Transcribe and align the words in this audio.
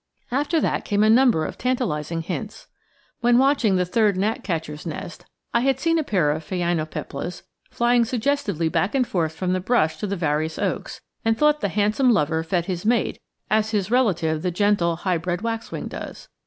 After 0.31 0.59
that 0.59 0.83
came 0.83 1.03
a 1.03 1.11
number 1.11 1.45
of 1.45 1.59
tantalizing 1.59 2.23
hints. 2.23 2.65
When 3.19 3.37
watching 3.37 3.75
the 3.75 3.85
third 3.85 4.15
gnatcatcher's 4.17 4.83
nest 4.83 5.25
I 5.53 5.59
had 5.59 5.79
seen 5.79 5.99
a 5.99 6.03
pair 6.03 6.31
of 6.31 6.43
phainopeplas 6.43 7.43
flying 7.69 8.03
suggestively 8.03 8.67
back 8.67 8.95
and 8.95 9.05
forth 9.05 9.35
from 9.35 9.53
the 9.53 9.59
brush 9.59 9.97
to 9.97 10.07
the 10.07 10.15
various 10.15 10.57
oaks, 10.57 11.01
and 11.23 11.37
thought 11.37 11.61
the 11.61 11.69
handsome 11.69 12.09
lover 12.09 12.41
fed 12.41 12.65
his 12.65 12.83
mate 12.83 13.21
as 13.51 13.69
his 13.69 13.91
relative 13.91 14.41
the 14.41 14.49
gentle 14.49 14.95
high 14.95 15.19
bred 15.19 15.43
waxwing 15.43 15.87
does. 15.89 16.29